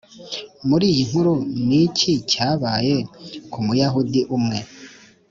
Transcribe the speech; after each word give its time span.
Muri 0.67 0.85
iyi 0.91 1.03
nkuru 1.09 1.33
ni 1.67 1.77
iki 1.85 2.11
cyabaye 2.31 2.95
ku 3.51 3.57
Muyahudi 3.65 4.21
umwe 4.37 4.57